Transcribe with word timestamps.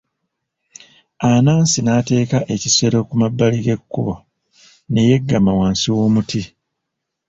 Anansi 1.29 1.79
n'ateeka 1.83 2.37
ekisero 2.53 2.97
ku 3.07 3.13
mabbali 3.21 3.57
g'ekkubo 3.65 4.13
ne 4.91 5.01
yeggama 5.09 5.51
wansi 5.59 5.87
w'omuti.. 5.95 6.41